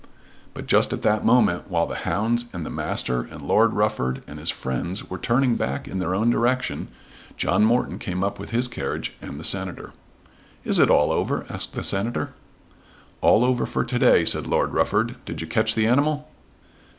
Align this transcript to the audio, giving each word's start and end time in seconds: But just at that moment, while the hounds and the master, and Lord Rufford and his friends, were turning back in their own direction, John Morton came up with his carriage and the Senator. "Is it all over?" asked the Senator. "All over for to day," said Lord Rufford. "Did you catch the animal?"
But 0.55 0.65
just 0.65 0.93
at 0.93 1.03
that 1.03 1.23
moment, 1.23 1.69
while 1.69 1.85
the 1.85 1.93
hounds 2.09 2.45
and 2.53 2.65
the 2.65 2.71
master, 2.71 3.21
and 3.21 3.39
Lord 3.39 3.73
Rufford 3.73 4.23
and 4.25 4.39
his 4.39 4.49
friends, 4.49 5.07
were 5.11 5.19
turning 5.19 5.57
back 5.57 5.87
in 5.87 5.99
their 5.99 6.15
own 6.15 6.31
direction, 6.31 6.87
John 7.37 7.63
Morton 7.63 7.99
came 7.99 8.23
up 8.23 8.39
with 8.39 8.49
his 8.49 8.67
carriage 8.67 9.13
and 9.21 9.39
the 9.39 9.45
Senator. 9.45 9.93
"Is 10.63 10.79
it 10.79 10.89
all 10.89 11.11
over?" 11.11 11.45
asked 11.49 11.73
the 11.73 11.83
Senator. 11.83 12.33
"All 13.21 13.45
over 13.45 13.67
for 13.67 13.83
to 13.85 13.99
day," 13.99 14.25
said 14.25 14.47
Lord 14.47 14.73
Rufford. 14.73 15.23
"Did 15.23 15.39
you 15.39 15.45
catch 15.45 15.75
the 15.75 15.85
animal?" 15.85 16.27